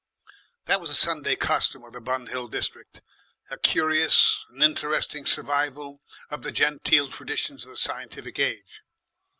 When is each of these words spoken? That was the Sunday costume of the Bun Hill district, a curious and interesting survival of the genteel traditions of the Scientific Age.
That 0.65 0.81
was 0.81 0.89
the 0.89 0.95
Sunday 0.95 1.35
costume 1.35 1.83
of 1.83 1.93
the 1.93 2.01
Bun 2.01 2.25
Hill 2.25 2.47
district, 2.47 3.01
a 3.51 3.59
curious 3.59 4.43
and 4.49 4.63
interesting 4.63 5.27
survival 5.27 6.01
of 6.31 6.41
the 6.41 6.51
genteel 6.51 7.07
traditions 7.09 7.65
of 7.65 7.69
the 7.69 7.77
Scientific 7.77 8.39
Age. 8.39 8.81